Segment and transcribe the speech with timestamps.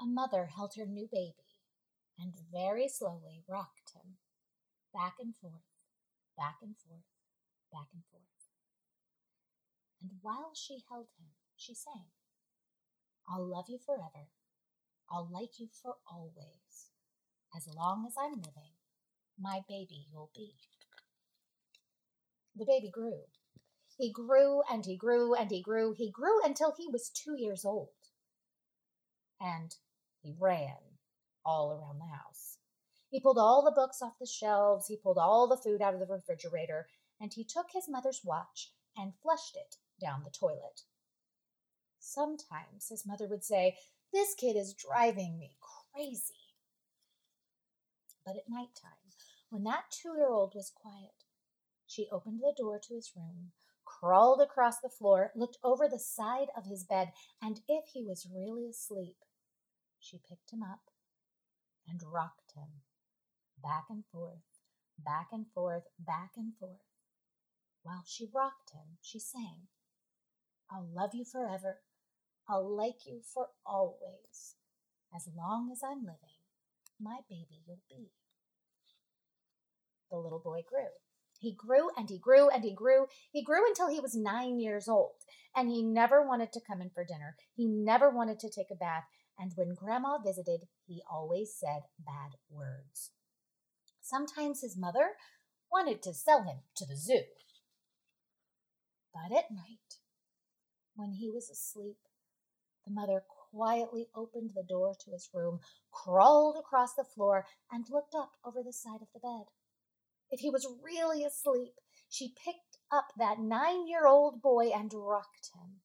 [0.00, 1.34] a mother held her new baby
[2.18, 4.16] and very slowly rocked him
[4.92, 5.66] back and forth,
[6.36, 7.04] back and forth,
[7.72, 8.22] back and forth.
[10.02, 12.06] And while she held him, she sang,
[13.28, 14.28] I'll love you forever.
[15.10, 16.90] I'll like you for always.
[17.56, 18.76] As long as I'm living,
[19.40, 20.54] my baby you'll be.
[22.56, 23.22] The baby grew.
[23.96, 25.92] He grew and he grew and he grew.
[25.96, 27.88] He grew until he was two years old.
[29.40, 29.74] And
[30.22, 30.76] he ran
[31.44, 32.58] all around the house.
[33.10, 36.00] He pulled all the books off the shelves, he pulled all the food out of
[36.00, 36.88] the refrigerator,
[37.20, 40.82] and he took his mother's watch and flushed it down the toilet.
[41.98, 43.76] Sometimes his mother would say,
[44.12, 45.56] This kid is driving me
[45.94, 46.34] crazy.
[48.24, 48.92] But at night time,
[49.50, 51.24] when that two year old was quiet,
[51.86, 53.52] she opened the door to his room,
[53.84, 58.28] crawled across the floor, looked over the side of his bed, and if he was
[58.30, 59.16] really asleep,
[60.00, 60.90] she picked him up
[61.86, 62.82] and rocked him
[63.62, 64.44] back and forth,
[64.98, 66.80] back and forth, back and forth.
[67.82, 69.68] While she rocked him, she sang,
[70.70, 71.78] I'll love you forever.
[72.48, 74.56] I'll like you for always.
[75.14, 76.38] As long as I'm living,
[77.00, 78.10] my baby you'll be.
[80.10, 80.92] The little boy grew.
[81.38, 83.06] He grew and he grew and he grew.
[83.30, 86.90] He grew until he was nine years old, and he never wanted to come in
[86.90, 87.36] for dinner.
[87.54, 89.04] He never wanted to take a bath,
[89.38, 93.12] and when Grandma visited, he always said bad words.
[94.00, 95.12] Sometimes his mother
[95.70, 97.22] wanted to sell him to the zoo.
[99.12, 99.98] But at night,
[100.96, 101.98] when he was asleep,
[102.86, 105.60] the mother quietly opened the door to his room,
[105.92, 109.46] crawled across the floor, and looked up over the side of the bed.
[110.30, 111.74] If he was really asleep,
[112.08, 115.80] she picked up that nine year old boy and rocked him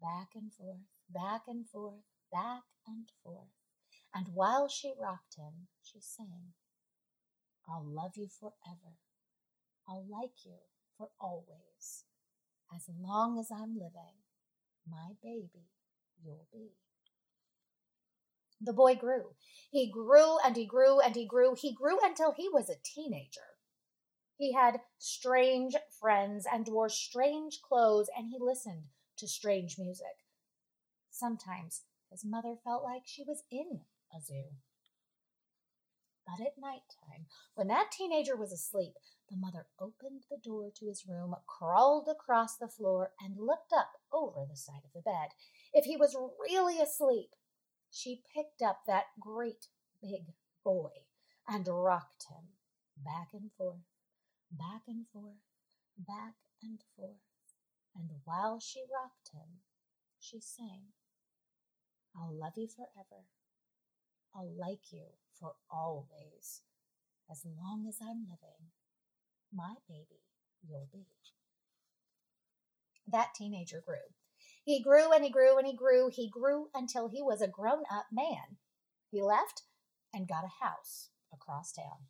[0.00, 3.48] back and forth, back and forth, back and forth.
[4.14, 6.52] And while she rocked him, she sang,
[7.68, 8.96] I'll love you forever.
[9.88, 10.58] I'll like you
[10.96, 12.04] for always.
[12.74, 14.20] As long as I'm living,
[14.88, 15.68] my baby
[16.22, 16.72] you'll be.
[18.60, 19.34] The boy grew.
[19.70, 21.54] He grew and he grew and he grew.
[21.54, 23.53] He grew until he was a teenager.
[24.36, 28.84] He had strange friends and wore strange clothes, and he listened
[29.18, 30.24] to strange music.
[31.10, 33.82] Sometimes his mother felt like she was in
[34.14, 34.56] a zoo.
[36.26, 38.94] But at night time, when that teenager was asleep,
[39.28, 43.92] the mother opened the door to his room, crawled across the floor, and looked up
[44.12, 45.28] over the side of the bed.
[45.72, 47.30] If he was really asleep,
[47.90, 49.68] she picked up that great
[50.02, 50.32] big
[50.64, 50.90] boy
[51.46, 52.48] and rocked him
[52.96, 53.84] back and forth,
[54.50, 55.44] back and forth,
[55.98, 57.16] back and forth.
[57.94, 59.60] And while she rocked him,
[60.18, 60.92] she sang,
[62.16, 63.24] I'll love you forever.
[64.34, 65.06] I'll like you
[65.38, 66.62] for always.
[67.30, 68.72] As long as I'm living,
[69.52, 70.22] my baby
[70.68, 71.06] you'll be.
[73.06, 74.14] That teenager grew.
[74.64, 76.10] He grew and he grew and he grew.
[76.10, 78.56] He grew until he was a grown up man.
[79.10, 79.62] He left
[80.12, 82.08] and got a house across town.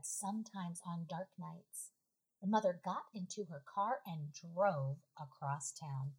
[0.00, 1.90] But sometimes on dark nights,
[2.40, 6.12] the mother got into her car and drove across town.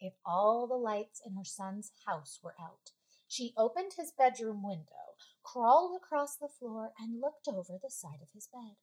[0.00, 2.92] If all the lights in her son's house were out,
[3.28, 8.30] she opened his bedroom window, crawled across the floor, and looked over the side of
[8.32, 8.76] his bed.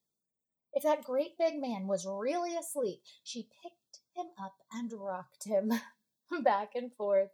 [0.72, 5.74] If that great big man was really asleep, she picked him up and rocked him
[6.44, 7.32] back and forth,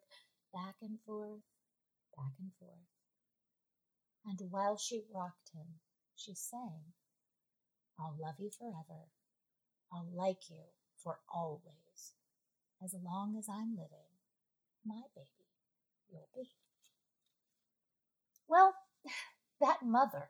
[0.54, 1.44] back and forth,
[2.16, 2.95] back and forth.
[4.26, 5.80] And while she rocked him,
[6.16, 6.94] she sang,
[8.00, 9.10] I'll love you forever.
[9.94, 10.64] I'll like you
[10.98, 12.14] for always.
[12.84, 14.10] As long as I'm living,
[14.86, 15.46] my baby
[16.10, 16.50] you'll be.
[18.48, 18.74] Well,
[19.62, 20.30] that mother,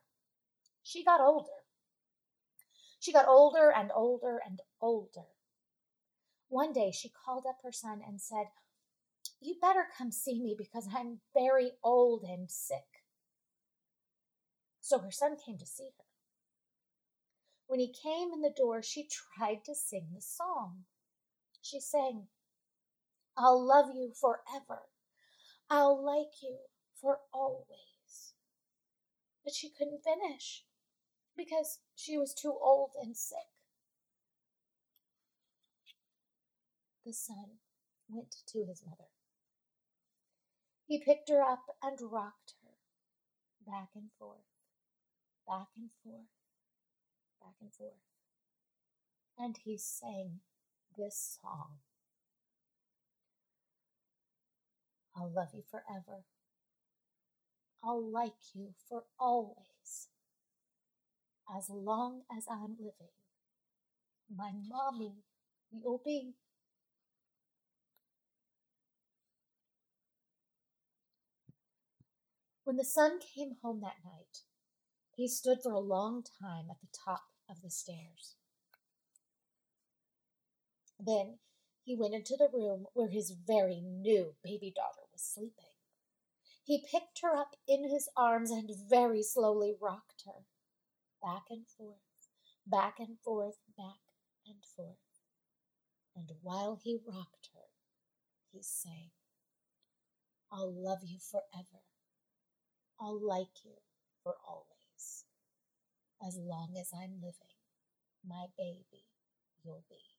[0.84, 1.50] she got older.
[3.00, 5.28] She got older and older and older.
[6.50, 8.47] One day she called up her son and said,
[9.40, 13.04] You better come see me because I'm very old and sick.
[14.85, 16.05] So her son came to see her.
[17.66, 20.84] When he came in the door, she tried to sing the song.
[21.59, 22.28] She sang,
[23.35, 24.84] I'll love you forever.
[25.72, 26.58] I'll like you
[27.02, 28.35] for always.
[29.43, 30.66] But she couldn't finish
[31.35, 33.49] because she was too old and sick.
[37.03, 37.58] The son
[38.08, 39.09] went to his mother.
[40.85, 42.78] He picked her up and rocked her
[43.66, 44.46] back and forth,
[45.47, 46.28] back and forth,
[47.42, 47.94] back and forth.
[49.38, 50.40] And he sang
[50.97, 51.80] this song.
[55.16, 56.24] I'll love you forever.
[57.84, 60.09] I'll like you for always.
[61.56, 63.14] As long as I'm living,
[64.36, 65.14] my mommy
[65.72, 66.34] you'll be.
[72.64, 74.40] When the son came home that night,
[75.16, 78.35] he stood for a long time at the top of the stairs.
[81.00, 81.40] Then
[81.84, 85.76] he went into the room where his very new baby daughter was sleeping.
[86.64, 90.46] He picked her up in his arms and very slowly rocked her
[91.22, 91.96] back and forth,
[92.68, 94.02] back and forth, back
[94.47, 94.97] and forth.
[96.16, 97.68] And while he rocked her,
[98.52, 99.11] he sang,
[100.52, 101.84] I'll love you forever.
[103.00, 103.73] I'll like you
[104.23, 104.74] for always.
[106.25, 107.55] As long as I'm living,
[108.25, 109.05] my baby,
[109.63, 110.15] you'll be.